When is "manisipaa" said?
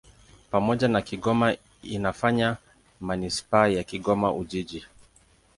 3.01-3.67